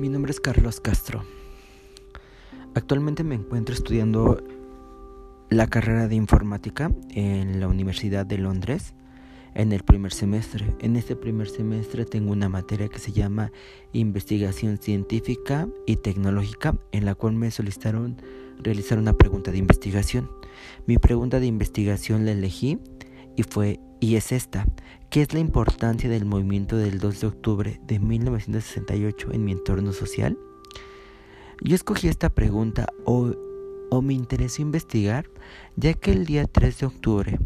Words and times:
Mi 0.00 0.08
nombre 0.08 0.30
es 0.30 0.40
Carlos 0.40 0.80
Castro. 0.80 1.24
Actualmente 2.74 3.22
me 3.22 3.34
encuentro 3.34 3.74
estudiando 3.74 4.42
la 5.50 5.66
carrera 5.66 6.08
de 6.08 6.14
informática 6.14 6.90
en 7.10 7.60
la 7.60 7.68
Universidad 7.68 8.24
de 8.24 8.38
Londres 8.38 8.94
en 9.54 9.72
el 9.72 9.82
primer 9.82 10.14
semestre. 10.14 10.74
En 10.80 10.96
este 10.96 11.16
primer 11.16 11.50
semestre 11.50 12.06
tengo 12.06 12.32
una 12.32 12.48
materia 12.48 12.88
que 12.88 12.98
se 12.98 13.12
llama 13.12 13.52
investigación 13.92 14.78
científica 14.78 15.68
y 15.86 15.96
tecnológica 15.96 16.78
en 16.92 17.04
la 17.04 17.14
cual 17.14 17.34
me 17.34 17.50
solicitaron 17.50 18.16
realizar 18.58 18.98
una 18.98 19.12
pregunta 19.12 19.50
de 19.50 19.58
investigación. 19.58 20.30
Mi 20.86 20.96
pregunta 20.96 21.40
de 21.40 21.46
investigación 21.46 22.24
la 22.24 22.32
elegí 22.32 22.78
y 23.36 23.42
fue 23.42 23.80
y 24.00 24.16
es 24.16 24.32
esta, 24.32 24.66
¿qué 25.10 25.22
es 25.22 25.34
la 25.34 25.40
importancia 25.40 26.08
del 26.08 26.24
movimiento 26.24 26.76
del 26.76 27.00
2 27.00 27.20
de 27.20 27.26
octubre 27.26 27.80
de 27.84 27.98
1968 27.98 29.32
en 29.32 29.44
mi 29.44 29.52
entorno 29.52 29.92
social? 29.92 30.38
Yo 31.62 31.74
escogí 31.74 32.06
esta 32.06 32.30
pregunta 32.30 32.86
o, 33.04 33.32
o 33.90 34.02
me 34.02 34.14
interesó 34.14 34.62
investigar 34.62 35.28
ya 35.74 35.94
que 35.94 36.12
el 36.12 36.26
día 36.26 36.46
3 36.46 36.78
de 36.78 36.86
octubre 36.86 37.38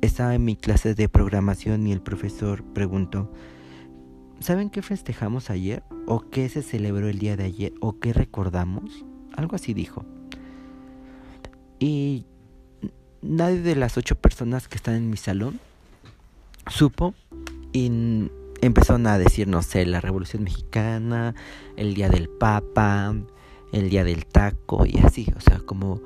estaba 0.00 0.34
en 0.34 0.44
mi 0.44 0.56
clase 0.56 0.94
de 0.94 1.08
programación 1.08 1.86
y 1.86 1.92
el 1.92 2.02
profesor 2.02 2.64
preguntó, 2.74 3.32
¿saben 4.40 4.68
qué 4.68 4.82
festejamos 4.82 5.50
ayer? 5.50 5.84
¿O 6.06 6.28
qué 6.28 6.48
se 6.48 6.62
celebró 6.62 7.08
el 7.08 7.20
día 7.20 7.36
de 7.36 7.44
ayer? 7.44 7.72
¿O 7.80 8.00
qué 8.00 8.12
recordamos? 8.12 9.04
Algo 9.36 9.54
así 9.54 9.74
dijo. 9.74 10.04
Y 11.78 12.26
nadie 13.22 13.60
de 13.60 13.76
las 13.76 13.96
ocho 13.96 14.16
personas 14.16 14.66
que 14.66 14.76
están 14.76 14.96
en 14.96 15.08
mi 15.08 15.16
salón 15.16 15.60
supo 16.70 17.14
y 17.72 17.90
empezaron 18.60 19.06
a 19.06 19.18
decir, 19.18 19.48
no 19.48 19.62
sé, 19.62 19.86
la 19.86 20.00
Revolución 20.00 20.44
Mexicana, 20.44 21.34
el 21.76 21.94
Día 21.94 22.08
del 22.08 22.28
Papa, 22.28 23.14
el 23.72 23.90
Día 23.90 24.04
del 24.04 24.26
Taco 24.26 24.86
y 24.86 24.98
así, 24.98 25.26
o 25.36 25.40
sea, 25.40 25.58
como 25.60 26.00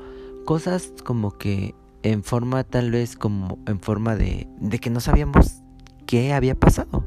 cosas 0.44 0.92
como 1.04 1.38
que 1.38 1.74
en 2.02 2.24
forma 2.24 2.64
tal 2.64 2.91
vez 2.91 3.16
como 3.16 3.58
en 3.66 3.80
forma 3.80 4.16
de, 4.16 4.48
de 4.58 4.78
que 4.78 4.91
no 4.91 5.00
sabíamos 5.00 5.62
qué 6.06 6.32
había 6.32 6.54
pasado. 6.54 7.04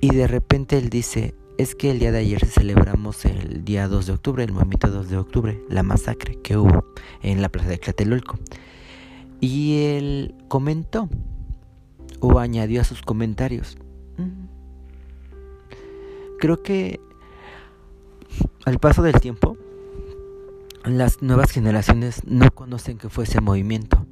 Y 0.00 0.14
de 0.14 0.26
repente 0.26 0.76
él 0.76 0.90
dice, 0.90 1.34
es 1.58 1.74
que 1.74 1.90
el 1.90 1.98
día 1.98 2.12
de 2.12 2.18
ayer 2.18 2.44
celebramos 2.44 3.24
el 3.24 3.64
día 3.64 3.88
2 3.88 4.06
de 4.06 4.12
octubre, 4.12 4.44
el 4.44 4.52
movimiento 4.52 4.88
2 4.88 5.08
de 5.08 5.16
octubre, 5.16 5.62
la 5.70 5.82
masacre 5.82 6.38
que 6.42 6.56
hubo 6.56 6.84
en 7.22 7.40
la 7.40 7.48
plaza 7.48 7.70
de 7.70 7.78
Tlatelolco. 7.78 8.38
Y 9.40 9.84
él 9.84 10.34
comentó 10.48 11.08
o 12.20 12.38
añadió 12.38 12.80
a 12.80 12.84
sus 12.84 13.02
comentarios. 13.02 13.76
Mm, 14.16 14.46
creo 16.38 16.62
que 16.62 17.00
al 18.64 18.78
paso 18.78 19.02
del 19.02 19.20
tiempo, 19.20 19.56
las 20.84 21.22
nuevas 21.22 21.50
generaciones 21.50 22.22
no 22.26 22.50
conocen 22.50 22.98
que 22.98 23.08
fue 23.08 23.24
ese 23.24 23.40
movimiento 23.40 24.06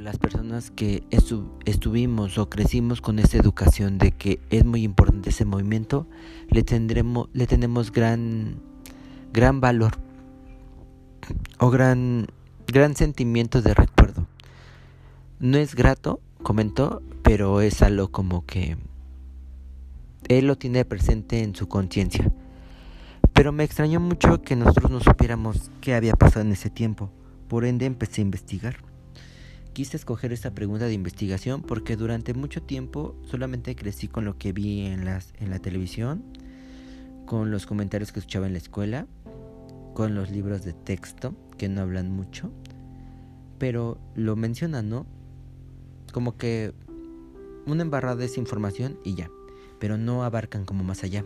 las 0.00 0.18
personas 0.18 0.70
que 0.70 1.04
estuvimos 1.64 2.38
o 2.38 2.48
crecimos 2.48 3.00
con 3.00 3.18
esa 3.18 3.36
educación 3.36 3.98
de 3.98 4.12
que 4.12 4.40
es 4.50 4.64
muy 4.64 4.82
importante 4.82 5.30
ese 5.30 5.44
movimiento, 5.44 6.06
le 6.48 6.62
tendremos, 6.62 7.28
le 7.32 7.46
tenemos 7.46 7.92
gran, 7.92 8.56
gran 9.32 9.60
valor 9.60 9.92
o 11.58 11.70
gran, 11.70 12.26
gran 12.72 12.96
sentimiento 12.96 13.62
de 13.62 13.74
recuerdo. 13.74 14.26
No 15.38 15.58
es 15.58 15.74
grato, 15.74 16.20
comentó, 16.42 17.02
pero 17.22 17.60
es 17.60 17.82
algo 17.82 18.10
como 18.10 18.44
que 18.44 18.76
él 20.28 20.46
lo 20.46 20.56
tiene 20.56 20.84
presente 20.84 21.42
en 21.42 21.54
su 21.54 21.68
conciencia. 21.68 22.30
Pero 23.32 23.52
me 23.52 23.64
extrañó 23.64 24.00
mucho 24.00 24.42
que 24.42 24.56
nosotros 24.56 24.90
no 24.90 25.00
supiéramos 25.00 25.70
qué 25.80 25.94
había 25.94 26.14
pasado 26.14 26.44
en 26.44 26.52
ese 26.52 26.70
tiempo. 26.70 27.10
Por 27.48 27.64
ende 27.64 27.86
empecé 27.86 28.20
a 28.20 28.24
investigar. 28.24 28.76
Quise 29.72 29.96
escoger 29.96 30.32
esta 30.32 30.52
pregunta 30.52 30.86
de 30.86 30.92
investigación 30.92 31.62
porque 31.62 31.96
durante 31.96 32.34
mucho 32.34 32.62
tiempo 32.62 33.16
solamente 33.24 33.74
crecí 33.76 34.08
con 34.08 34.24
lo 34.24 34.36
que 34.36 34.52
vi 34.52 34.86
en, 34.86 35.04
las, 35.04 35.32
en 35.38 35.50
la 35.50 35.58
televisión, 35.58 36.24
con 37.24 37.50
los 37.50 37.66
comentarios 37.66 38.12
que 38.12 38.18
escuchaba 38.18 38.46
en 38.46 38.52
la 38.52 38.58
escuela, 38.58 39.06
con 39.94 40.14
los 40.14 40.30
libros 40.30 40.64
de 40.64 40.72
texto 40.72 41.34
que 41.56 41.68
no 41.68 41.82
hablan 41.82 42.10
mucho, 42.10 42.50
pero 43.60 43.98
lo 44.16 44.34
mencionan, 44.34 44.88
¿no? 44.88 45.06
Como 46.12 46.36
que 46.36 46.72
una 47.66 47.82
embarrada 47.82 48.24
esa 48.24 48.40
información 48.40 48.98
y 49.04 49.14
ya, 49.14 49.30
pero 49.78 49.96
no 49.96 50.24
abarcan 50.24 50.64
como 50.64 50.82
más 50.82 51.04
allá. 51.04 51.24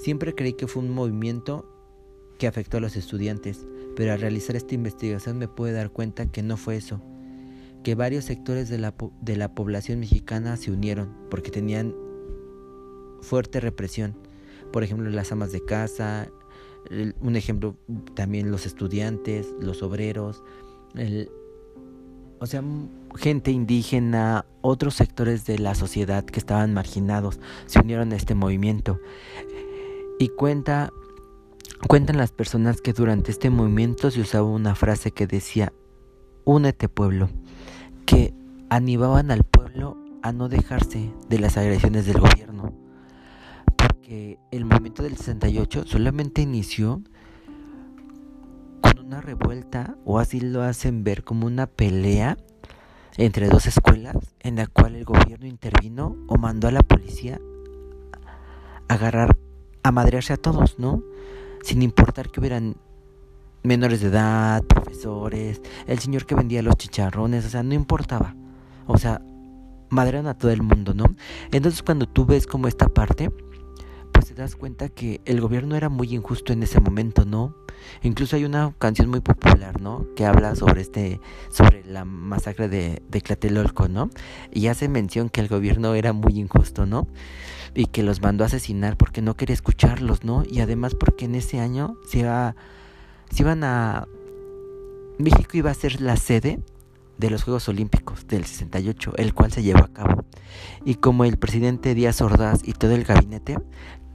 Siempre 0.00 0.34
creí 0.34 0.54
que 0.54 0.66
fue 0.66 0.82
un 0.82 0.90
movimiento 0.90 1.68
que 2.38 2.46
afectó 2.46 2.78
a 2.78 2.80
los 2.80 2.96
estudiantes, 2.96 3.66
pero 3.94 4.14
al 4.14 4.20
realizar 4.20 4.56
esta 4.56 4.74
investigación 4.74 5.36
me 5.36 5.48
pude 5.48 5.72
dar 5.72 5.90
cuenta 5.90 6.32
que 6.32 6.42
no 6.42 6.56
fue 6.56 6.76
eso 6.76 7.02
que 7.82 7.94
varios 7.94 8.24
sectores 8.24 8.68
de 8.68 8.78
la, 8.78 8.94
de 9.20 9.36
la 9.36 9.54
población 9.54 10.00
mexicana 10.00 10.56
se 10.56 10.70
unieron 10.70 11.12
porque 11.30 11.50
tenían 11.50 11.94
fuerte 13.20 13.60
represión. 13.60 14.16
Por 14.72 14.84
ejemplo, 14.84 15.10
las 15.10 15.32
amas 15.32 15.52
de 15.52 15.64
casa, 15.64 16.28
un 17.20 17.36
ejemplo 17.36 17.76
también 18.14 18.50
los 18.50 18.66
estudiantes, 18.66 19.48
los 19.60 19.82
obreros, 19.82 20.42
o 22.42 22.46
sea, 22.46 22.60
gente 23.14 23.52
indígena, 23.52 24.46
otros 24.62 24.94
sectores 24.94 25.46
de 25.46 25.60
la 25.60 25.76
sociedad 25.76 26.24
que 26.24 26.40
estaban 26.40 26.74
marginados 26.74 27.38
se 27.66 27.78
unieron 27.78 28.10
a 28.12 28.16
este 28.16 28.34
movimiento. 28.34 28.98
Y 30.18 30.26
cuenta, 30.30 30.90
cuentan 31.86 32.16
las 32.16 32.32
personas 32.32 32.80
que 32.80 32.92
durante 32.92 33.30
este 33.30 33.48
movimiento 33.48 34.10
se 34.10 34.22
usaba 34.22 34.48
una 34.48 34.74
frase 34.74 35.12
que 35.12 35.28
decía, 35.28 35.72
únete 36.44 36.88
pueblo 36.88 37.30
que 38.06 38.34
animaban 38.70 39.30
al 39.30 39.44
pueblo 39.44 39.96
a 40.24 40.32
no 40.32 40.48
dejarse 40.48 41.12
de 41.28 41.38
las 41.38 41.56
agresiones 41.56 42.06
del 42.06 42.18
gobierno. 42.18 42.74
Porque 43.76 44.40
el 44.50 44.64
movimiento 44.64 45.04
del 45.04 45.16
68 45.16 45.84
solamente 45.86 46.42
inició 46.42 47.04
una 49.12 49.20
revuelta, 49.20 49.94
o 50.06 50.18
así 50.18 50.40
lo 50.40 50.62
hacen 50.62 51.04
ver 51.04 51.22
como 51.22 51.46
una 51.46 51.66
pelea 51.66 52.38
entre 53.18 53.48
dos 53.48 53.66
escuelas 53.66 54.16
en 54.40 54.56
la 54.56 54.66
cual 54.66 54.96
el 54.96 55.04
gobierno 55.04 55.46
intervino 55.46 56.16
o 56.28 56.38
mandó 56.38 56.66
a 56.66 56.70
la 56.70 56.80
policía 56.80 57.38
agarrar, 58.88 59.36
a 59.82 59.92
madrearse 59.92 60.32
a 60.32 60.38
todos, 60.38 60.78
¿no? 60.78 61.02
Sin 61.62 61.82
importar 61.82 62.30
que 62.30 62.40
hubieran 62.40 62.76
menores 63.62 64.00
de 64.00 64.08
edad, 64.08 64.64
profesores, 64.64 65.60
el 65.86 65.98
señor 65.98 66.24
que 66.24 66.34
vendía 66.34 66.62
los 66.62 66.76
chicharrones, 66.76 67.44
o 67.44 67.50
sea, 67.50 67.62
no 67.62 67.74
importaba. 67.74 68.34
O 68.86 68.96
sea, 68.96 69.20
madrean 69.90 70.26
a 70.26 70.38
todo 70.38 70.52
el 70.52 70.62
mundo, 70.62 70.94
¿no? 70.94 71.14
Entonces 71.50 71.82
cuando 71.82 72.08
tú 72.08 72.24
ves 72.24 72.46
como 72.46 72.66
esta 72.66 72.88
parte, 72.88 73.30
pues 74.22 74.34
te 74.36 74.40
das 74.40 74.54
cuenta 74.54 74.88
que 74.88 75.20
el 75.24 75.40
gobierno 75.40 75.74
era 75.74 75.88
muy 75.88 76.14
injusto 76.14 76.52
en 76.52 76.62
ese 76.62 76.78
momento, 76.78 77.24
¿no? 77.24 77.56
Incluso 78.02 78.36
hay 78.36 78.44
una 78.44 78.72
canción 78.78 79.10
muy 79.10 79.18
popular, 79.18 79.80
¿no? 79.80 80.06
Que 80.14 80.24
habla 80.26 80.54
sobre 80.54 80.82
este, 80.82 81.20
sobre 81.50 81.84
la 81.84 82.04
masacre 82.04 82.68
de, 82.68 83.02
de 83.08 83.20
Tlatelolco, 83.20 83.88
¿no? 83.88 84.10
Y 84.52 84.68
hace 84.68 84.88
mención 84.88 85.28
que 85.28 85.40
el 85.40 85.48
gobierno 85.48 85.94
era 85.94 86.12
muy 86.12 86.38
injusto, 86.38 86.86
¿no? 86.86 87.08
Y 87.74 87.86
que 87.86 88.04
los 88.04 88.22
mandó 88.22 88.44
a 88.44 88.46
asesinar 88.46 88.96
porque 88.96 89.22
no 89.22 89.34
quería 89.34 89.54
escucharlos, 89.54 90.22
¿no? 90.22 90.44
Y 90.48 90.60
además 90.60 90.94
porque 90.94 91.24
en 91.24 91.34
ese 91.34 91.58
año 91.58 91.96
se 92.06 92.20
iba 92.20 92.54
se 93.28 93.42
iban 93.42 93.64
a... 93.64 94.06
México 95.18 95.56
iba 95.56 95.72
a 95.72 95.74
ser 95.74 96.00
la 96.00 96.16
sede 96.16 96.60
de 97.18 97.30
los 97.30 97.44
Juegos 97.44 97.68
Olímpicos 97.68 98.26
del 98.26 98.44
68, 98.44 99.14
el 99.16 99.34
cual 99.34 99.52
se 99.52 99.62
llevó 99.62 99.84
a 99.84 99.92
cabo. 99.92 100.24
Y 100.84 100.96
como 100.96 101.24
el 101.24 101.38
presidente 101.38 101.94
Díaz 101.94 102.20
Ordaz 102.20 102.60
y 102.64 102.72
todo 102.72 102.92
el 102.92 103.04
gabinete 103.04 103.58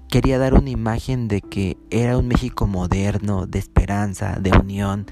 quería 0.09 0.39
dar 0.39 0.53
una 0.53 0.69
imagen 0.69 1.27
de 1.27 1.41
que 1.41 1.77
era 1.89 2.17
un 2.17 2.27
México 2.27 2.67
moderno, 2.67 3.45
de 3.45 3.59
esperanza, 3.59 4.37
de 4.39 4.51
unión, 4.51 5.05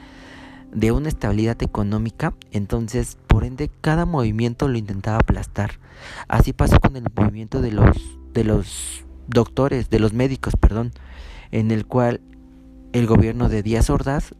de 0.73 0.91
una 0.91 1.07
estabilidad 1.07 1.61
económica, 1.63 2.33
entonces 2.51 3.17
por 3.27 3.43
ende 3.43 3.69
cada 3.81 4.05
movimiento 4.05 4.67
lo 4.67 4.77
intentaba 4.77 5.17
aplastar. 5.17 5.79
Así 6.27 6.53
pasó 6.53 6.79
con 6.79 6.95
el 6.95 7.05
movimiento 7.15 7.61
de 7.61 7.71
los 7.71 7.97
de 8.33 8.43
los 8.43 9.05
doctores, 9.27 9.89
de 9.89 9.99
los 9.99 10.13
médicos, 10.13 10.55
perdón, 10.59 10.91
en 11.51 11.71
el 11.71 11.85
cual 11.85 12.21
el 12.91 13.07
gobierno 13.07 13.49
de 13.49 13.63
Díaz 13.63 13.89
Ordaz 13.89 14.35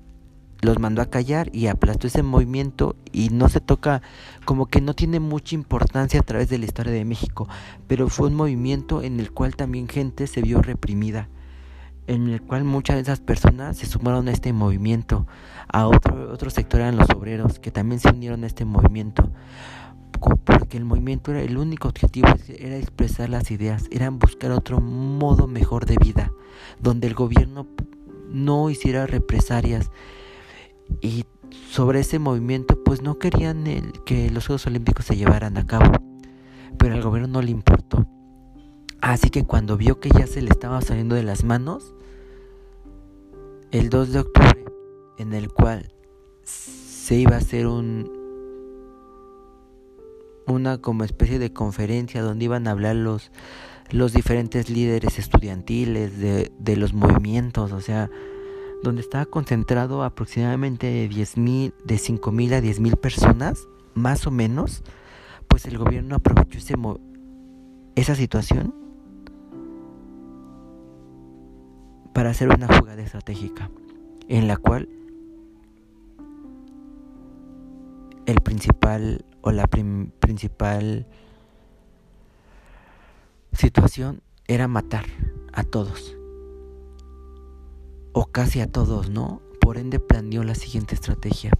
los 0.62 0.80
mandó 0.80 1.02
a 1.02 1.10
callar 1.10 1.50
y 1.54 1.68
aplastó 1.68 2.07
ese 2.07 2.24
movimiento 2.24 2.96
y 3.12 3.30
no 3.30 3.50
se 3.50 3.60
toca 3.60 4.02
como 4.46 4.68
que 4.68 4.81
no 4.81 4.94
tiene 4.94 5.19
mucha 5.19 5.56
importancia 5.56 6.19
a 6.19 6.24
través 6.24 6.50
de 6.50 6.57
la 6.57 6.66
historia 6.66 6.94
de 6.94 7.06
México, 7.06 7.48
pero 7.88 8.10
fue 8.10 8.28
un 8.28 8.36
movimiento 8.36 9.02
en 9.04 9.19
el 9.19 9.31
cual 9.31 9.56
también 9.56 9.88
gente 9.88 10.28
se 10.28 10.42
vio 10.42 10.62
reprimida 10.62 11.30
en 12.07 12.30
el 12.30 12.42
cual 12.42 12.63
muchas 12.63 12.98
de 12.98 13.02
esas 13.02 13.19
personas 13.19 13.78
se 13.78 13.86
sumaron 13.86 14.28
a 14.28 14.31
este 14.31 14.54
movimiento. 14.54 15.25
A 15.68 15.88
otro, 15.88 16.31
otro 16.31 16.50
sector 16.50 16.81
eran 16.81 16.98
los 16.98 17.10
obreros, 17.10 17.60
que 17.60 17.72
también 17.72 18.00
se 18.00 18.10
unieron 18.10 18.44
a 18.44 18.48
este 18.48 18.66
movimiento. 18.66 19.31
Porque 20.44 20.78
el 20.78 20.86
movimiento 20.86 21.31
era 21.31 21.42
el 21.42 21.57
único 21.57 21.88
objetivo, 21.88 22.30
era 22.48 22.78
expresar 22.78 23.30
las 23.30 23.52
ideas, 23.52 23.86
era 23.92 24.10
buscar 24.10 24.52
otro 24.52 24.80
modo 24.80 25.48
mejor 25.48 25.86
de 25.86 25.98
vida, 25.98 26.31
donde 26.80 27.07
el 27.07 27.13
gobierno 27.13 27.68
no 28.30 28.69
hiciera 28.69 29.07
represalias. 29.07 29.92
Y 31.02 31.26
sobre 31.70 32.00
ese 32.00 32.20
movimiento, 32.20 32.84
pues 32.84 33.02
no 33.02 33.20
querían 33.20 33.68
el, 33.68 33.92
que 34.06 34.30
los 34.30 34.48
Juegos 34.48 34.68
Olímpicos 34.68 35.06
se 35.06 35.16
llevaran 35.16 35.58
a 35.58 35.66
cabo. 35.66 35.92
Pero 36.78 36.96
al 36.96 37.02
gobierno 37.02 37.28
no 37.28 37.42
le 37.42 37.52
importó. 37.52 38.08
Así 39.02 39.30
que 39.30 39.46
cuando 39.46 39.78
vio 39.78 40.00
que 40.00 40.10
ya 40.10 40.26
se 40.28 40.42
le 40.42 40.50
estaba 40.50 40.82
saliendo 40.82 41.16
de 41.16 41.24
las 41.24 41.44
manos, 41.44 41.94
el 43.72 43.90
2 43.90 44.12
de 44.14 44.20
octubre, 44.20 44.66
en 45.18 45.34
el 45.34 45.52
cual 45.52 45.92
se 46.44 47.16
iba 47.16 47.36
a 47.36 47.40
hacer 47.40 47.68
un 47.68 48.12
una 50.48 50.78
como 50.80 51.04
especie 51.04 51.40
de 51.40 51.52
conferencia 51.52 52.22
donde 52.22 52.46
iban 52.46 52.68
a 52.68 52.72
hablar 52.72 52.96
los 52.96 53.31
los 53.92 54.14
diferentes 54.14 54.70
líderes 54.70 55.20
estudiantiles 55.20 56.18
de, 56.18 56.52
de 56.58 56.76
los 56.76 56.94
movimientos, 56.94 57.72
o 57.72 57.81
sea, 57.81 58.10
donde 58.83 59.01
estaba 59.01 59.25
concentrado 59.25 60.04
aproximadamente 60.04 60.88
de 60.88 61.10
10.000, 61.10 61.74
de 61.83 61.95
5.000 61.95 62.54
a 62.54 62.62
10.000 62.62 62.98
personas, 62.98 63.68
más 63.94 64.27
o 64.27 64.31
menos, 64.31 64.83
pues 65.48 65.66
el 65.66 65.77
gobierno 65.77 66.16
aprovechó 66.16 66.57
ese 66.57 66.75
esa 67.95 68.16
situación 68.16 68.75
para 72.13 72.30
hacer 72.30 72.50
una 72.50 72.68
jugada 72.68 73.01
estratégica 73.01 73.69
en 74.27 74.48
la 74.48 74.57
cual 74.57 74.89
el 78.25 78.42
principal 78.42 79.25
o 79.42 79.51
la 79.51 79.68
principal 79.68 81.07
situación 83.51 84.21
era 84.48 84.68
matar 84.68 85.06
a 85.54 85.63
todos 85.63 86.16
o 88.16 88.26
casi 88.26 88.62
a 88.62 88.72
todos, 88.72 89.12
¿no? 89.12 89.44
Por 89.62 89.78
ende 89.78 90.00
planeó 90.00 90.44
la 90.44 90.56
siguiente 90.56 90.96
estrategia. 90.96 91.52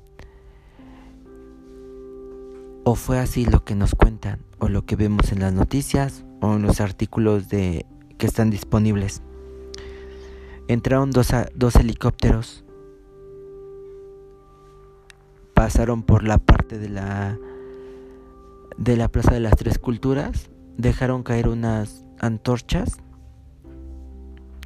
O 2.84 2.96
fue 2.96 3.19
así 3.19 3.46
lo 3.46 3.63
que 3.63 3.75
nos 3.75 3.94
cuentan 3.94 4.40
o 4.57 4.69
lo 4.69 4.88
que 4.88 4.96
vemos 4.96 5.31
en 5.31 5.42
las 5.42 5.54
noticias 5.54 6.25
o 6.42 6.56
en 6.56 6.63
los 6.63 6.81
artículos 6.81 7.50
de 7.50 7.86
que 8.18 8.25
están 8.25 8.50
disponibles 8.50 9.22
entraron 10.68 11.12
dos, 11.12 11.31
dos 11.54 11.75
helicópteros, 11.75 12.63
pasaron 15.54 16.04
por 16.04 16.24
la 16.24 16.38
parte 16.38 16.78
de 16.80 16.90
la 16.90 17.38
de 18.78 18.98
la 18.98 19.07
Plaza 19.07 19.34
de 19.34 19.40
las 19.40 19.56
Tres 19.56 19.80
Culturas, 19.80 20.50
dejaron 20.78 21.24
caer 21.24 21.48
unas 21.48 22.04
antorchas, 22.19 22.98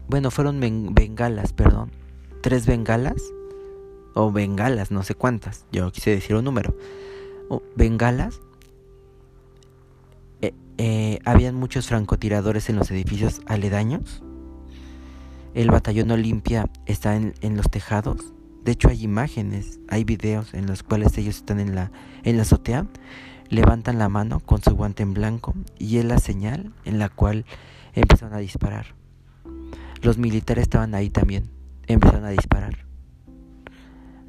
bueno, 0.10 0.32
fueron 0.32 0.60
bengalas, 0.60 1.54
perdón, 1.54 1.92
tres 2.42 2.66
bengalas, 2.66 3.22
o 4.16 4.32
bengalas, 4.32 4.92
no 4.92 5.04
sé 5.04 5.16
cuántas, 5.16 5.66
yo 5.72 5.92
quise 5.92 6.10
decir 6.10 6.36
un 6.36 6.44
número, 6.44 6.76
o 7.48 7.62
bengalas, 7.76 8.42
eh, 10.42 10.54
eh, 10.80 11.20
habían 11.26 11.56
muchos 11.56 11.88
francotiradores 11.88 12.70
en 12.70 12.76
los 12.76 12.90
edificios 12.90 13.42
aledaños, 13.46 14.24
el 15.54 15.72
batallón 15.72 16.12
Olimpia 16.12 16.70
está 16.86 17.16
en, 17.16 17.34
los 17.58 17.70
tejados. 17.72 18.34
De 18.64 18.74
hecho 18.74 18.90
hay 18.90 19.04
imágenes, 19.04 19.80
hay 19.90 20.04
videos 20.04 20.54
en 20.54 20.68
los 20.68 20.84
cuales 20.84 21.18
ellos 21.18 21.38
están 21.38 21.60
en 21.60 21.74
la, 21.74 21.92
en 22.24 22.38
la 22.38 22.44
azotea, 22.44 22.86
levantan 23.50 23.98
la 23.98 24.10
mano 24.10 24.42
con 24.42 24.62
su 24.62 24.76
guante 24.76 25.02
en 25.02 25.14
blanco 25.14 25.56
y 25.80 25.98
es 25.98 26.06
la 26.06 26.20
señal 26.20 26.72
en 26.86 27.00
la 27.00 27.10
cual 27.10 27.46
empezaron 27.96 28.36
a 28.36 28.40
disparar. 28.40 28.99
Los 30.01 30.18
militares 30.18 30.63
estaban 30.63 30.96
ahí 30.96 31.10
también, 31.10 31.51
empezaron 31.88 32.24
a 32.24 32.30
disparar. 32.30 32.86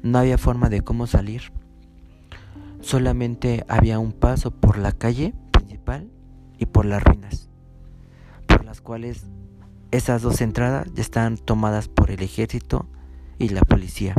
No 0.03 0.17
había 0.17 0.37
forma 0.37 0.67
de 0.69 0.81
cómo 0.81 1.07
salir. 1.07 1.53
Solamente 2.81 3.63
había 3.69 3.99
un 3.99 4.11
paso 4.11 4.51
por 4.51 4.77
la 4.77 4.91
calle 4.91 5.33
principal 5.51 6.11
y 6.57 6.65
por 6.65 6.85
las 6.85 7.01
ruinas, 7.01 7.49
por 8.47 8.65
las 8.65 8.81
cuales 8.81 9.27
esas 9.91 10.21
dos 10.21 10.41
entradas 10.41 10.91
ya 10.93 11.01
estaban 11.01 11.37
tomadas 11.37 11.87
por 11.87 12.11
el 12.11 12.21
ejército 12.21 12.87
y 13.37 13.49
la 13.49 13.61
policía, 13.61 14.15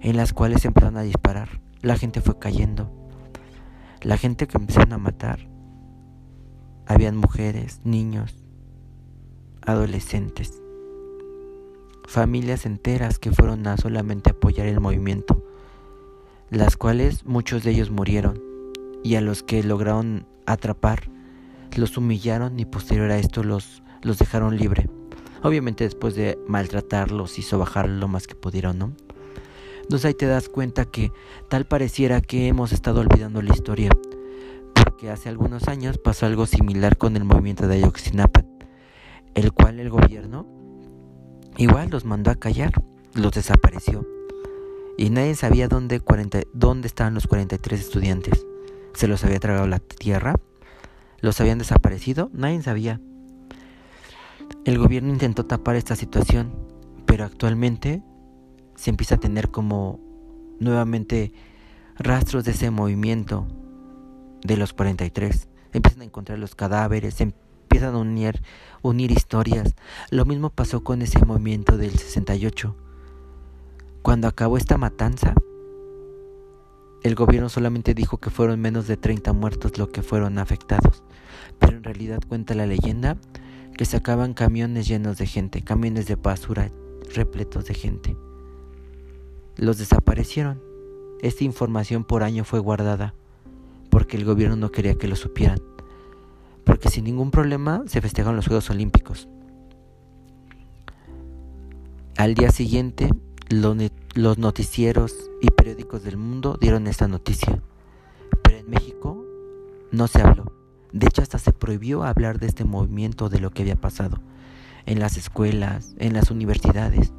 en 0.00 0.16
las 0.16 0.32
cuales 0.32 0.64
empezaron 0.64 0.96
a 0.96 1.02
disparar. 1.02 1.60
La 1.80 1.96
gente 1.96 2.20
fue 2.20 2.38
cayendo. 2.38 2.90
La 4.02 4.16
gente 4.16 4.46
que 4.48 4.58
empezaron 4.58 4.94
a 4.94 4.98
matar, 4.98 5.48
habían 6.86 7.16
mujeres, 7.16 7.80
niños, 7.84 8.34
adolescentes, 9.62 10.60
familias 12.06 12.66
enteras 12.66 13.18
que 13.18 13.32
fueron 13.32 13.66
a 13.66 13.76
solamente 13.76 14.30
apoyar 14.30 14.66
el 14.66 14.80
movimiento, 14.80 15.44
las 16.50 16.76
cuales 16.76 17.24
muchos 17.24 17.62
de 17.64 17.72
ellos 17.72 17.90
murieron 17.90 18.42
y 19.02 19.14
a 19.14 19.20
los 19.20 19.42
que 19.42 19.62
lograron 19.62 20.26
atrapar 20.46 21.10
los 21.80 21.96
humillaron 21.96 22.58
y 22.58 22.64
posterior 22.64 23.10
a 23.10 23.18
esto 23.18 23.42
los, 23.42 23.82
los 24.02 24.18
dejaron 24.18 24.56
libre. 24.56 24.88
Obviamente 25.42 25.84
después 25.84 26.14
de 26.14 26.38
maltratarlos 26.46 27.38
hizo 27.38 27.58
bajar 27.58 27.88
lo 27.88 28.08
más 28.08 28.26
que 28.26 28.34
pudieron, 28.34 28.78
¿no? 28.78 28.92
Entonces 29.82 30.06
ahí 30.06 30.14
te 30.14 30.26
das 30.26 30.48
cuenta 30.48 30.84
que 30.84 31.10
tal 31.48 31.64
pareciera 31.66 32.20
que 32.20 32.46
hemos 32.46 32.72
estado 32.72 33.00
olvidando 33.00 33.42
la 33.42 33.52
historia, 33.52 33.90
porque 34.74 35.10
hace 35.10 35.28
algunos 35.28 35.66
años 35.66 35.98
pasó 35.98 36.26
algo 36.26 36.46
similar 36.46 36.96
con 36.96 37.16
el 37.16 37.24
movimiento 37.24 37.66
de 37.66 37.76
Ayotzinapa, 37.76 38.39
el 39.40 39.52
cual 39.52 39.80
el 39.80 39.90
gobierno 39.90 40.46
igual 41.56 41.90
los 41.90 42.04
mandó 42.04 42.30
a 42.30 42.36
callar, 42.36 42.72
los 43.14 43.32
desapareció. 43.32 44.06
Y 44.96 45.10
nadie 45.10 45.34
sabía 45.34 45.68
dónde, 45.68 46.00
40, 46.00 46.42
dónde 46.52 46.88
estaban 46.88 47.14
los 47.14 47.26
43 47.26 47.80
estudiantes. 47.80 48.46
Se 48.94 49.08
los 49.08 49.24
había 49.24 49.40
tragado 49.40 49.66
la 49.66 49.78
tierra 49.78 50.36
los 51.20 51.40
habían 51.40 51.58
desaparecido, 51.58 52.30
nadie 52.32 52.62
sabía. 52.62 53.00
El 54.64 54.78
gobierno 54.78 55.10
intentó 55.10 55.46
tapar 55.46 55.76
esta 55.76 55.96
situación, 55.96 56.52
pero 57.06 57.24
actualmente 57.24 58.02
se 58.74 58.90
empieza 58.90 59.16
a 59.16 59.20
tener 59.20 59.50
como 59.50 60.00
nuevamente 60.58 61.32
rastros 61.98 62.44
de 62.44 62.52
ese 62.52 62.70
movimiento 62.70 63.46
de 64.42 64.56
los 64.56 64.72
43. 64.72 65.48
Empiezan 65.72 66.02
a 66.02 66.04
encontrar 66.04 66.38
los 66.38 66.54
cadáveres, 66.54 67.20
empiezan 67.70 67.94
a 67.94 67.98
unir, 68.82 69.12
historias. 69.12 69.76
Lo 70.10 70.24
mismo 70.24 70.50
pasó 70.50 70.82
con 70.82 71.02
ese 71.02 71.24
movimiento 71.24 71.76
del 71.76 71.92
68. 71.92 72.74
Cuando 74.02 74.26
acabó 74.26 74.56
esta 74.56 74.76
matanza, 74.76 75.34
el 77.04 77.14
gobierno 77.14 77.48
solamente 77.48 77.94
dijo 77.94 78.18
que 78.18 78.30
fueron 78.30 78.60
menos 78.60 78.88
de 78.88 78.96
30 78.96 79.32
muertos 79.34 79.78
los 79.78 79.90
que 79.90 80.02
fueron 80.02 80.38
afectados, 80.38 81.04
pero 81.60 81.76
en 81.76 81.84
realidad 81.84 82.18
cuenta 82.26 82.56
la 82.56 82.66
leyenda 82.66 83.16
que 83.76 83.84
sacaban 83.84 84.34
camiones 84.34 84.88
llenos 84.88 85.16
de 85.18 85.26
gente, 85.26 85.62
camiones 85.62 86.08
de 86.08 86.16
basura 86.16 86.72
repletos 87.14 87.66
de 87.66 87.74
gente. 87.74 88.16
Los 89.56 89.78
desaparecieron. 89.78 90.60
Esta 91.22 91.44
información 91.44 92.02
por 92.02 92.24
año 92.24 92.44
fue 92.44 92.58
guardada 92.58 93.14
porque 93.90 94.16
el 94.16 94.24
gobierno 94.24 94.56
no 94.56 94.72
quería 94.72 94.94
que 94.94 95.08
lo 95.08 95.16
supieran, 95.16 95.60
porque 96.64 96.88
sin 96.88 97.04
ningún 97.04 97.30
problema 97.30 97.82
se 97.86 98.00
festejaron 98.00 98.36
los 98.36 98.46
Juegos 98.46 98.70
Olímpicos. 98.70 99.28
Al 102.16 102.34
día 102.34 102.50
siguiente, 102.50 103.08
los 103.48 104.38
noticieros 104.38 105.30
y 105.40 105.48
periódicos 105.48 106.02
del 106.02 106.16
mundo 106.16 106.58
dieron 106.60 106.86
esta 106.86 107.08
noticia, 107.08 107.62
pero 108.42 108.58
en 108.58 108.68
México 108.68 109.24
no 109.90 110.06
se 110.06 110.20
habló. 110.20 110.52
De 110.92 111.06
hecho, 111.06 111.22
hasta 111.22 111.38
se 111.38 111.52
prohibió 111.52 112.02
hablar 112.02 112.38
de 112.38 112.46
este 112.46 112.64
movimiento, 112.64 113.28
de 113.28 113.40
lo 113.40 113.50
que 113.50 113.62
había 113.62 113.76
pasado. 113.76 114.20
En 114.86 114.98
las 114.98 115.16
escuelas, 115.16 115.94
en 115.98 116.12
las 116.14 116.30
universidades, 116.30 117.12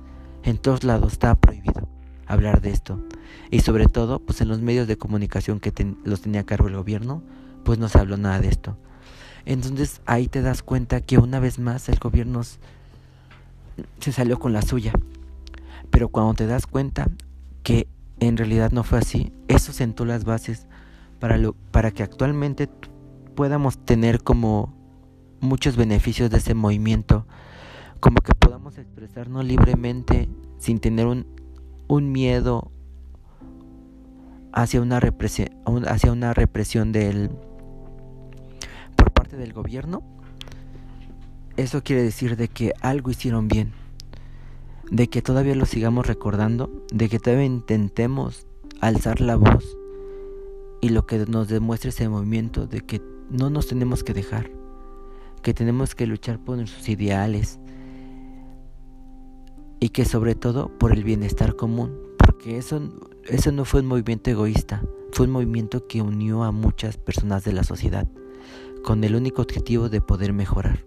en 0.43 0.57
todos 0.57 0.83
lados 0.83 1.13
estaba 1.13 1.35
prohibido 1.35 1.87
hablar 2.27 2.61
de 2.61 2.71
esto. 2.71 2.99
Y 3.49 3.61
sobre 3.61 3.87
todo, 3.87 4.19
pues 4.19 4.41
en 4.41 4.47
los 4.47 4.61
medios 4.61 4.87
de 4.87 4.97
comunicación 4.97 5.59
que 5.59 5.73
los 6.03 6.21
tenía 6.21 6.41
a 6.41 6.45
cargo 6.45 6.67
el 6.67 6.75
gobierno, 6.75 7.23
pues 7.63 7.79
no 7.79 7.89
se 7.89 7.99
habló 7.99 8.17
nada 8.17 8.39
de 8.39 8.47
esto. 8.47 8.77
Entonces 9.45 10.01
ahí 10.05 10.27
te 10.27 10.41
das 10.41 10.63
cuenta 10.63 11.01
que 11.01 11.17
una 11.17 11.39
vez 11.39 11.59
más 11.59 11.89
el 11.89 11.99
gobierno 11.99 12.41
se 13.99 14.11
salió 14.11 14.39
con 14.39 14.53
la 14.53 14.61
suya. 14.61 14.93
Pero 15.89 16.09
cuando 16.09 16.33
te 16.33 16.47
das 16.47 16.67
cuenta 16.67 17.09
que 17.63 17.87
en 18.19 18.37
realidad 18.37 18.71
no 18.71 18.83
fue 18.83 18.99
así, 18.99 19.33
eso 19.47 19.73
sentó 19.73 20.05
las 20.05 20.23
bases 20.23 20.67
para, 21.19 21.37
lo, 21.37 21.53
para 21.53 21.91
que 21.91 22.03
actualmente 22.03 22.69
podamos 23.35 23.77
tener 23.83 24.21
como 24.23 24.73
muchos 25.39 25.75
beneficios 25.75 26.29
de 26.29 26.37
ese 26.37 26.53
movimiento, 26.53 27.25
como 27.99 28.21
que 28.21 28.33
podamos 28.33 28.77
expresarnos 28.77 29.43
libremente 29.43 30.29
sin 30.59 30.79
tener 30.79 31.07
un, 31.07 31.25
un 31.87 32.11
miedo 32.11 32.71
hacia 34.53 34.81
una 34.81 34.99
represión 34.99 35.49
hacia 35.87 36.11
una 36.11 36.33
represión 36.33 36.91
del 36.91 37.31
del 39.37 39.53
gobierno 39.53 40.03
eso 41.57 41.83
quiere 41.83 42.03
decir 42.03 42.37
de 42.37 42.47
que 42.47 42.73
algo 42.81 43.11
hicieron 43.11 43.47
bien 43.47 43.73
de 44.89 45.07
que 45.07 45.21
todavía 45.21 45.55
lo 45.55 45.65
sigamos 45.65 46.07
recordando 46.07 46.85
de 46.93 47.09
que 47.09 47.19
todavía 47.19 47.45
intentemos 47.45 48.47
alzar 48.79 49.21
la 49.21 49.35
voz 49.35 49.77
y 50.81 50.89
lo 50.89 51.05
que 51.05 51.19
nos 51.19 51.47
demuestra 51.47 51.89
ese 51.89 52.09
movimiento 52.09 52.67
de 52.67 52.81
que 52.81 53.01
no 53.29 53.49
nos 53.49 53.67
tenemos 53.67 54.03
que 54.03 54.13
dejar 54.13 54.51
que 55.41 55.53
tenemos 55.53 55.95
que 55.95 56.07
luchar 56.07 56.39
por 56.39 56.57
nuestros 56.57 56.87
ideales 56.89 57.59
y 59.79 59.89
que 59.89 60.05
sobre 60.05 60.35
todo 60.35 60.69
por 60.77 60.93
el 60.93 61.03
bienestar 61.03 61.55
común, 61.55 61.97
porque 62.17 62.57
eso, 62.57 62.79
eso 63.25 63.51
no 63.51 63.65
fue 63.65 63.81
un 63.81 63.87
movimiento 63.87 64.29
egoísta, 64.29 64.83
fue 65.11 65.25
un 65.25 65.31
movimiento 65.31 65.87
que 65.87 66.03
unió 66.03 66.43
a 66.43 66.51
muchas 66.51 66.97
personas 66.97 67.43
de 67.43 67.53
la 67.53 67.63
sociedad 67.63 68.07
con 68.83 69.03
el 69.03 69.15
único 69.15 69.41
objetivo 69.41 69.89
de 69.89 70.01
poder 70.01 70.33
mejorar. 70.33 70.85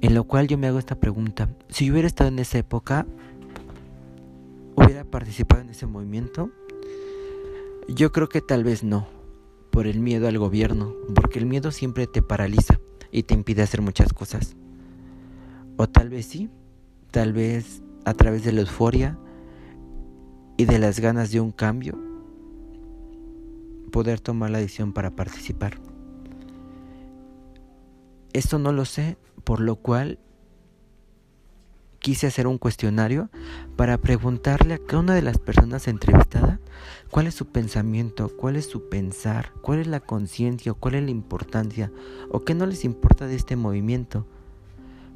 En 0.00 0.14
lo 0.14 0.24
cual 0.24 0.46
yo 0.46 0.58
me 0.58 0.68
hago 0.68 0.78
esta 0.78 1.00
pregunta, 1.00 1.48
si 1.68 1.86
yo 1.86 1.92
hubiera 1.92 2.06
estado 2.06 2.28
en 2.28 2.38
esa 2.38 2.58
época, 2.58 3.06
hubiera 4.76 5.04
participado 5.04 5.62
en 5.62 5.70
ese 5.70 5.86
movimiento, 5.86 6.50
yo 7.88 8.12
creo 8.12 8.28
que 8.28 8.40
tal 8.40 8.62
vez 8.62 8.84
no, 8.84 9.08
por 9.70 9.86
el 9.86 9.98
miedo 9.98 10.28
al 10.28 10.38
gobierno, 10.38 10.94
porque 11.14 11.38
el 11.38 11.46
miedo 11.46 11.72
siempre 11.72 12.06
te 12.06 12.22
paraliza 12.22 12.78
y 13.10 13.24
te 13.24 13.34
impide 13.34 13.62
hacer 13.62 13.82
muchas 13.82 14.12
cosas. 14.12 14.56
O 15.76 15.88
tal 15.88 16.10
vez 16.10 16.26
sí, 16.26 16.48
tal 17.10 17.32
vez 17.32 17.82
a 18.04 18.14
través 18.14 18.44
de 18.44 18.52
la 18.52 18.60
euforia 18.60 19.18
y 20.56 20.64
de 20.64 20.78
las 20.78 21.00
ganas 21.00 21.30
de 21.30 21.40
un 21.40 21.50
cambio, 21.50 21.98
poder 23.90 24.20
tomar 24.20 24.50
la 24.50 24.58
decisión 24.58 24.92
para 24.92 25.10
participar. 25.10 25.87
Esto 28.32 28.58
no 28.58 28.72
lo 28.72 28.84
sé, 28.84 29.16
por 29.44 29.60
lo 29.60 29.76
cual 29.76 30.18
quise 31.98 32.28
hacer 32.28 32.46
un 32.46 32.58
cuestionario 32.58 33.28
para 33.76 33.98
preguntarle 33.98 34.74
a 34.74 34.78
cada 34.78 35.00
una 35.00 35.14
de 35.14 35.22
las 35.22 35.38
personas 35.38 35.88
entrevistadas 35.88 36.60
cuál 37.10 37.26
es 37.26 37.34
su 37.34 37.46
pensamiento, 37.46 38.30
cuál 38.36 38.56
es 38.56 38.66
su 38.66 38.88
pensar, 38.88 39.52
cuál 39.62 39.80
es 39.80 39.86
la 39.86 40.00
conciencia, 40.00 40.74
cuál 40.74 40.94
es 40.94 41.02
la 41.02 41.10
importancia 41.10 41.90
o 42.30 42.44
qué 42.44 42.54
no 42.54 42.66
les 42.66 42.84
importa 42.84 43.26
de 43.26 43.34
este 43.34 43.56
movimiento 43.56 44.26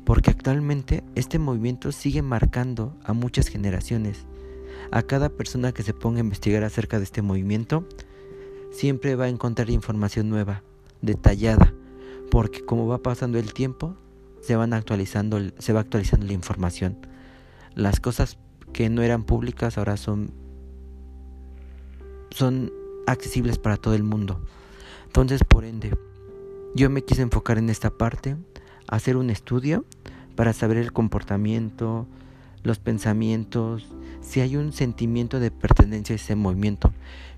porque 0.04 0.31
actualmente 0.31 1.04
este 1.14 1.38
movimiento 1.38 1.92
sigue 1.92 2.23
marcando 2.23 2.97
a 3.04 3.12
muchas 3.12 3.49
generaciones. 3.49 4.25
A 4.90 5.02
cada 5.02 5.28
persona 5.28 5.73
que 5.73 5.83
se 5.83 5.95
ponga 5.95 6.19
a 6.19 6.25
investigar 6.25 6.64
acerca 6.64 6.99
de 6.99 7.04
este 7.04 7.23
movimiento, 7.23 7.87
siempre 8.73 9.14
va 9.14 9.26
a 9.26 9.28
encontrar 9.28 9.71
información 9.71 10.28
nueva, 10.28 10.62
detallada, 11.02 11.73
porque 12.33 12.65
como 12.65 12.87
va 12.87 13.03
pasando 13.03 13.39
el 13.39 13.53
tiempo, 13.53 13.95
se 14.41 14.57
van 14.57 14.73
actualizando, 14.73 15.39
se 15.59 15.75
va 15.75 15.81
actualizando 15.81 16.25
la 16.25 16.33
información. 16.33 16.97
Las 17.75 18.01
cosas 18.01 18.39
que 18.73 18.89
no 18.89 19.03
eran 19.03 19.25
públicas 19.25 19.77
ahora 19.77 19.99
son 19.99 20.33
son 22.31 22.73
accesibles 23.07 23.59
para 23.59 23.77
todo 23.77 23.93
el 23.93 24.03
mundo. 24.03 24.41
Entonces, 25.05 25.45
por 25.45 25.67
ende, 25.67 25.95
yo 26.75 26.89
me 26.89 27.05
quise 27.05 27.21
enfocar 27.21 27.59
en 27.59 27.69
esta 27.69 27.91
parte 27.91 28.39
hacer 28.89 29.19
un 29.19 29.29
estudio 29.29 29.85
para 30.35 30.55
saber 30.55 30.79
el 30.79 30.91
comportamiento, 30.91 32.07
los 32.62 32.79
pensamientos, 32.79 33.87
si 34.23 34.41
hay 34.41 34.57
un 34.57 34.73
sentimiento 34.73 35.39
de 35.39 35.51
pertenencia 35.51 36.15
a 36.15 36.17
ese 36.17 36.35
movimiento. 36.35 36.95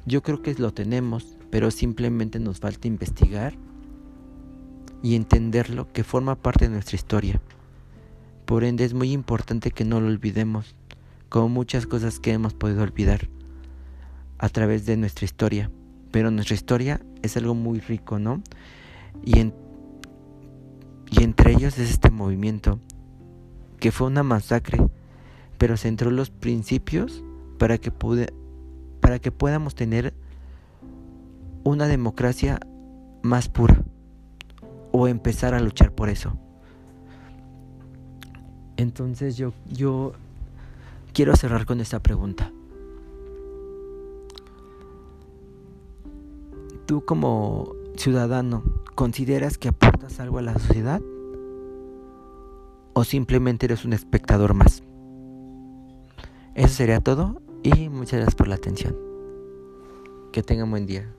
Yo 0.07 0.23
creo 0.23 0.41
que 0.41 0.55
lo 0.55 0.73
tenemos, 0.73 1.37
pero 1.51 1.73
simplemente 1.73 2.39
nos 2.39 2.61
falta 2.61 2.87
investigar 2.87 3.57
y 5.05 5.17
entenderlo 5.17 5.93
que 5.93 6.03
forma 6.03 6.35
parte 6.35 6.65
de 6.65 6.71
nuestra 6.71 6.97
historia. 6.97 7.39
Por 8.47 8.65
ende 8.65 8.87
es 8.87 8.95
muy 8.95 9.13
importante 9.13 9.71
que 9.71 9.85
no 9.85 10.01
lo 10.01 10.07
olvidemos, 10.07 10.75
como 11.29 11.51
muchas 11.51 11.87
cosas 11.87 12.19
que 12.21 12.33
hemos 12.33 12.55
podido 12.55 12.83
olvidar 12.83 13.29
a 14.39 14.49
través 14.49 14.87
de 14.87 14.97
nuestra 14.97 15.27
historia. 15.27 15.71
Pero 16.11 16.31
nuestra 16.31 16.55
historia 16.55 17.03
es 17.21 17.37
algo 17.37 17.55
muy 17.55 17.81
rico, 17.81 18.19
¿no? 18.19 18.43
Y 19.23 19.53
y 21.11 21.23
entre 21.23 21.53
ellos 21.53 21.79
es 21.79 21.91
este 21.91 22.11
movimiento, 22.11 22.81
que 23.79 23.93
fue 23.93 24.07
una 24.07 24.23
masacre, 24.23 24.89
pero 25.59 25.77
centró 25.77 26.11
los 26.11 26.31
principios 26.31 27.23
para 27.59 27.77
que, 27.77 27.93
para 29.01 29.19
que 29.19 29.31
podamos 29.31 29.75
tener 29.75 30.15
una 31.63 31.89
democracia 31.89 32.59
más 33.23 33.51
pura 33.51 33.85
o 34.97 35.09
empezar 35.09 35.55
a 35.55 35.61
luchar 35.61 35.91
por 35.91 36.09
eso. 36.09 36.39
Entonces 38.77 39.37
yo, 39.37 39.53
yo 39.69 40.13
quiero 41.13 41.35
cerrar 41.35 41.67
con 41.67 41.81
esta 41.81 41.99
pregunta. 41.99 42.53
Tú 46.87 47.05
como 47.05 47.75
ciudadano, 47.97 48.63
¿consideras 48.95 49.59
que 49.59 49.67
aportas 49.67 50.21
algo 50.21 50.39
a 50.39 50.43
la 50.43 50.57
sociedad? 50.61 51.01
¿O 52.93 53.03
simplemente 53.03 53.67
eres 53.67 53.85
un 53.85 53.95
espectador 53.95 54.55
más? 54.55 54.85
Eso 56.55 56.73
sería 56.73 57.01
todo 57.01 57.43
y 57.65 57.89
muchas 57.89 58.21
gracias 58.21 58.37
por 58.37 58.47
la 58.47 58.55
atención. 58.55 58.97
Que 60.31 60.45
tengan 60.45 60.71
buen 60.71 60.87
día. 60.87 61.13